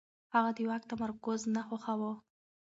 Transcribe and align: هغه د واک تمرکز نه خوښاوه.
هغه 0.33 0.51
د 0.57 0.59
واک 0.69 0.83
تمرکز 0.91 1.39
نه 1.55 1.61
خوښاوه. 1.67 2.11